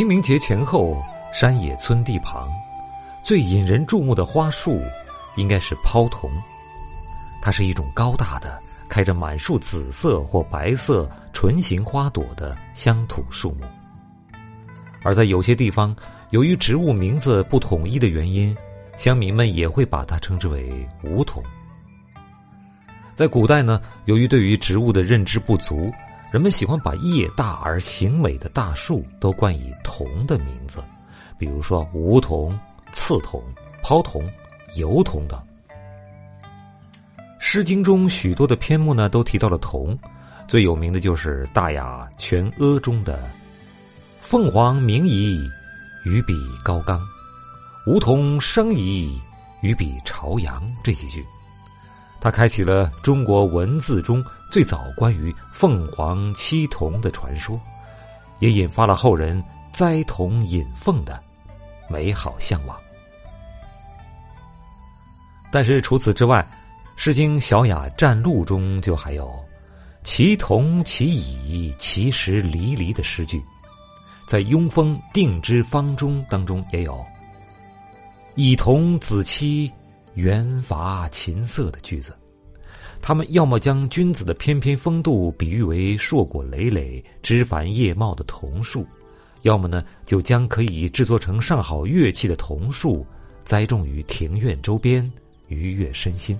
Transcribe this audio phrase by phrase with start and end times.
[0.00, 0.96] 清明节前后，
[1.30, 2.50] 山野村地旁，
[3.22, 4.80] 最引人注目的花树，
[5.36, 6.30] 应该是抛桐。
[7.42, 8.58] 它是一种高大的、
[8.88, 13.66] 开着满树紫色或白色唇形花朵的乡土树木。
[15.02, 15.94] 而在有些地方，
[16.30, 18.56] 由于植物名字不统一的原因，
[18.96, 21.42] 乡民们也会把它称之为梧桐。
[23.14, 25.92] 在古代呢，由于对于植物的认知不足，
[26.30, 30.80] 人们喜欢把叶大而形美的大树都冠以“桐”的名字，
[31.36, 32.56] 比如说梧桐、
[32.92, 33.42] 刺桐、
[33.82, 34.22] 抛桐、
[34.76, 35.40] 油桐等。
[37.40, 39.98] 《诗经》中许多的篇目呢，都提到了桐，
[40.46, 43.28] 最有名的就是《大雅·全阿》中的
[44.20, 45.50] “凤凰鸣矣，
[46.04, 46.96] 于彼高冈；
[47.88, 49.18] 梧桐生矣，
[49.62, 51.24] 于彼朝阳”这几句。
[52.20, 57.58] 它开启了中国文字中最早关于凤凰栖桐的传说，
[58.40, 61.18] 也引发了后人栽桐引凤的
[61.88, 62.76] 美好向往。
[65.50, 66.46] 但是除此之外，
[67.02, 69.32] 《诗经·小雅·战录》中就还有
[70.04, 73.42] “其桐其已，其实离离”的诗句，
[74.26, 77.02] 在《庸风·定之方中》当中也有
[78.36, 79.72] “以桐子期”。
[80.14, 82.14] 圆乏琴瑟的句子，
[83.00, 88.86] 他们要么将君子的翩翩风度比喻为硕果累累、枝繁叶茂的桐树，
[89.42, 93.06] 要么呢就将可以制作成上好乐器的桐树
[93.44, 95.10] 栽种于庭院周边，
[95.48, 96.38] 愉悦身心。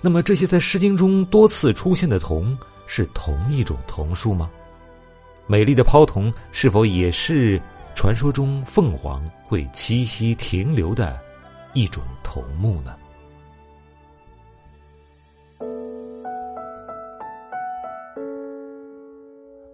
[0.00, 4.50] 那么这些在《诗经》中多次出现的桐是同一种桐树吗？
[5.46, 7.60] 美丽的抛桐是否也是
[7.94, 11.20] 传说中凤凰会栖息停留的？
[11.76, 12.96] 一种桐木呢？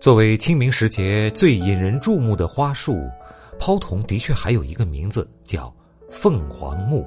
[0.01, 3.09] 作为清明时节最引人注目的花树，
[3.57, 5.73] 抛桐的确还有一个名字叫
[6.11, 7.07] 凤凰木。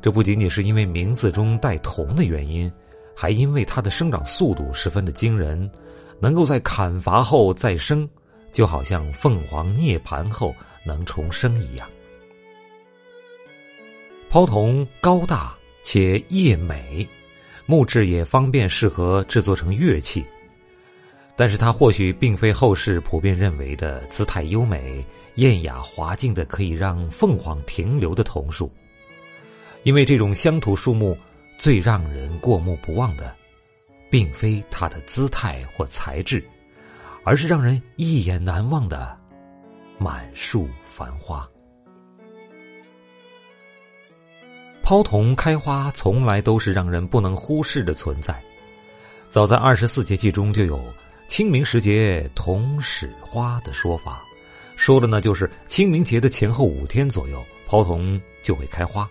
[0.00, 2.72] 这不仅仅是因为名字中带“桐”的原因，
[3.14, 5.70] 还因为它的生长速度十分的惊人，
[6.18, 8.08] 能够在砍伐后再生，
[8.54, 11.86] 就好像凤凰涅槃后能重生一样。
[14.30, 17.08] 抛桐高大且叶美，
[17.64, 20.24] 木质也方便适合制作成乐器。
[21.34, 25.02] 但是它或许并非后世普遍认为的姿态优美、
[25.36, 28.70] 艳雅华静的可以让凤凰停留的桐树，
[29.82, 31.16] 因为这种乡土树木
[31.56, 33.34] 最让人过目不忘的，
[34.10, 36.44] 并非它的姿态或材质，
[37.24, 39.16] 而是让人一眼难忘的
[39.96, 41.48] 满树繁花。
[44.88, 48.42] 抛桐开花从来都是让人不能忽视的存在。
[49.28, 50.82] 早在二十四节气中就有
[51.28, 54.24] “清明时节桐始花”的说法，
[54.76, 59.06] 说的呢就是清明节的前后五天左右，抛桐就会开花，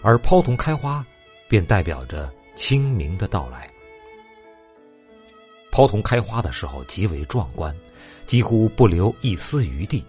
[0.00, 1.04] 而抛桐开花
[1.46, 3.70] 便代表着清明的到来。
[5.70, 7.76] 抛桐开花的时候极为壮观，
[8.24, 10.02] 几乎不留一丝余地，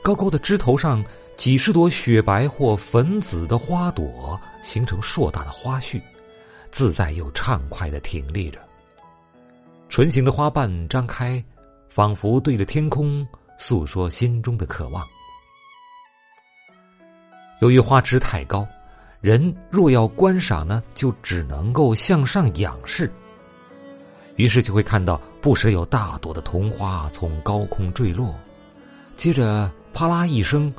[0.00, 1.04] 高高的枝头上。
[1.36, 6.00] 几十朵雪白或粉紫的花朵形成硕大的花序，
[6.70, 8.58] 自在又畅快的挺立着。
[9.88, 11.42] 唇形的花瓣张开，
[11.88, 13.26] 仿佛对着天空
[13.58, 15.06] 诉说心中的渴望。
[17.60, 18.66] 由于花枝太高，
[19.20, 23.12] 人若要观赏呢，就只能够向上仰视。
[24.36, 28.34] 于是就会看到不时有大朵的桐花从高空坠落，
[29.16, 30.72] 接着啪啦一声。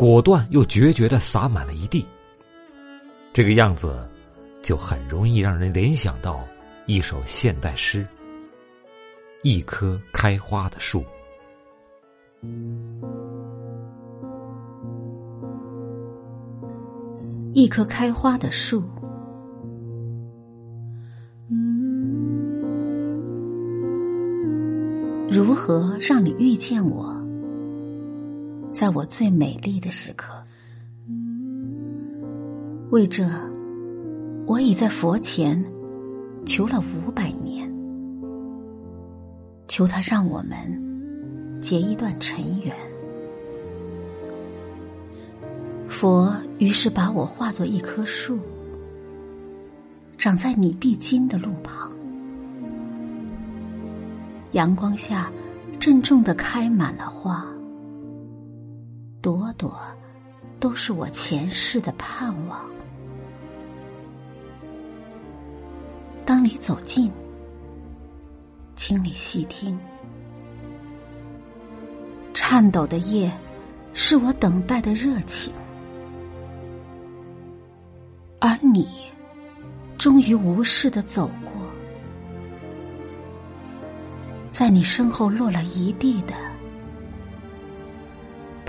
[0.00, 2.06] 果断又决绝的洒满了一地。
[3.34, 4.08] 这个样子，
[4.62, 6.42] 就很容易让人联想到
[6.86, 8.06] 一首现代诗：
[9.42, 11.04] 一棵开花的树，
[17.52, 18.82] 一棵开花的树，
[25.30, 27.19] 如何让你遇见我？
[28.80, 30.32] 在我最美丽的时刻，
[32.88, 33.28] 为这，
[34.46, 35.62] 我已在佛前
[36.46, 37.70] 求了五百年，
[39.68, 42.74] 求他让我们结一段尘缘。
[45.86, 48.38] 佛于是把我化作一棵树，
[50.16, 51.92] 长在你必经的路旁，
[54.52, 55.30] 阳光下
[55.78, 57.46] 郑重的开满了花。
[59.22, 59.78] 朵朵
[60.58, 62.60] 都是我前世的盼望。
[66.24, 67.10] 当你走近，
[68.76, 69.78] 请你细听，
[72.32, 73.30] 颤抖的夜，
[73.92, 75.52] 是我等待的热情，
[78.38, 78.88] 而你，
[79.98, 81.52] 终于无视的走过，
[84.50, 86.34] 在你身后落了一地的，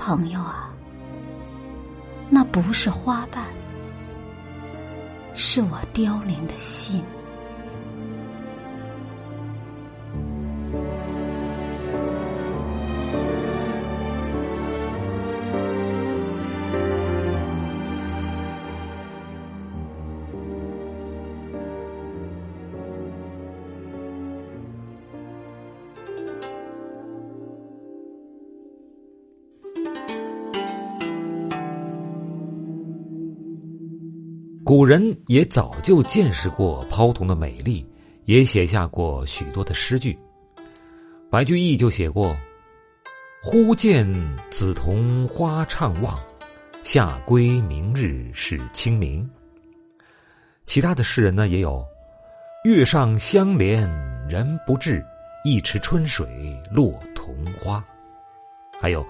[0.04, 0.68] 朋友啊，
[2.28, 3.46] 那不是花瓣，
[5.36, 7.04] 是我凋零的心。
[34.72, 37.86] 古人也早就见识过抛桐的美丽，
[38.24, 40.18] 也写下过许多的诗句。
[41.30, 42.34] 白居易就写过
[43.44, 44.08] ：“忽见
[44.50, 46.18] 紫桐花怅望，
[46.84, 49.30] 夏归明日是清明。”
[50.66, 51.86] 其他的诗人呢也有
[52.64, 53.90] ：“月上香帘
[54.30, 55.06] 人不至，
[55.44, 56.26] 一池春水
[56.72, 57.84] 落桐花。”
[58.80, 59.06] 还有：“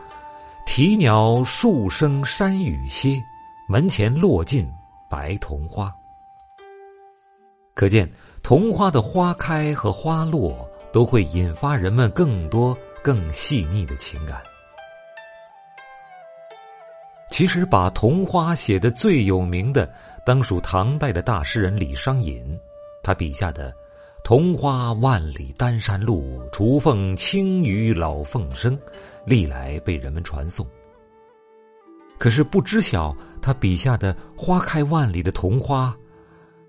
[0.65, 3.21] 啼鸟数声山雨歇，
[3.69, 4.67] 门前落尽。”
[5.11, 5.93] 白桐花，
[7.75, 8.09] 可见
[8.41, 14.41] 桐花的花开和花落都会引发人们更多、更细腻的情感。
[17.29, 19.93] 其实，把桐花写的最有名的，
[20.25, 22.57] 当属唐代的大诗人李商隐。
[23.03, 23.73] 他笔下的
[24.23, 28.79] “桐花万里丹山路，雏凤清于老凤声”，
[29.25, 30.65] 历来被人们传颂。
[32.17, 35.97] 可是不知晓他笔下的花开万里的桐花，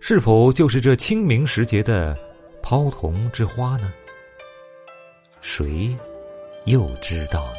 [0.00, 2.16] 是否就是这清明时节的
[2.62, 3.92] 抛桐之花呢？
[5.40, 5.94] 谁
[6.64, 7.58] 又知道呢？